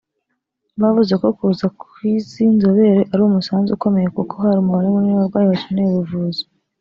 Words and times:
bavuze 0.81 1.13
ko 1.21 1.27
kuza 1.37 1.65
kw’izi 1.79 2.43
nzobere 2.55 2.99
ari 3.11 3.21
umusanzu 3.29 3.69
ukomeye 3.73 4.07
kuko 4.17 4.33
hari 4.43 4.57
umubare 4.59 4.87
munini 4.93 5.17
w’abarwayi 5.19 5.47
bakeneye 5.53 5.89
ubuvuzi 5.93 6.43